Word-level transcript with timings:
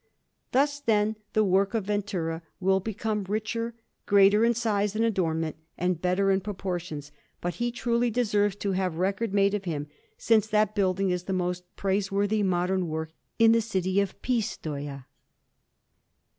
Thus, 0.51 0.79
then, 0.79 1.15
the 1.33 1.43
work 1.43 1.75
of 1.75 1.85
Ventura 1.85 2.41
will 2.59 2.79
become 2.79 3.23
richer, 3.25 3.75
greater 4.07 4.43
in 4.43 4.55
size 4.55 4.95
and 4.95 5.05
adornment, 5.05 5.57
and 5.77 6.01
better 6.01 6.31
in 6.31 6.41
proportions; 6.41 7.11
but 7.39 7.53
he 7.61 7.71
truly 7.71 8.09
deserves 8.09 8.55
to 8.55 8.71
have 8.71 8.95
record 8.95 9.31
made 9.31 9.53
of 9.53 9.65
him, 9.65 9.85
since 10.17 10.47
that 10.47 10.73
building 10.73 11.11
is 11.11 11.25
the 11.25 11.33
most 11.33 11.65
noteworthy 11.77 12.41
modern 12.41 12.87
work 12.87 13.11
in 13.37 13.51
the 13.51 13.61
city 13.61 13.99
of 14.01 14.19
Pistoia. 14.23 15.05